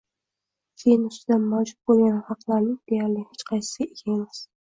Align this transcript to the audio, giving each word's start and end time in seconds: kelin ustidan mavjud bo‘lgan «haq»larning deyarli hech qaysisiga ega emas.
kelin 0.83 1.03
ustidan 1.09 1.43
mavjud 1.51 1.77
bo‘lgan 1.91 2.17
«haq»larning 2.31 2.73
deyarli 2.93 3.23
hech 3.27 3.45
qaysisiga 3.53 3.89
ega 3.93 4.17
emas. 4.19 4.43